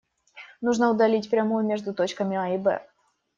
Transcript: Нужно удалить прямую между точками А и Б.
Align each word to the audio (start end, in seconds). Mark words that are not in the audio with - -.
Нужно 0.61 0.89
удалить 0.89 1.29
прямую 1.29 1.63
между 1.63 1.93
точками 1.93 2.35
А 2.35 2.55
и 2.55 2.57
Б. 2.57 2.83